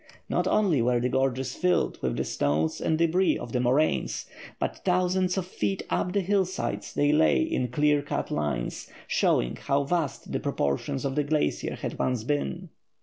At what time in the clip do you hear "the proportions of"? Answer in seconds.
10.31-11.13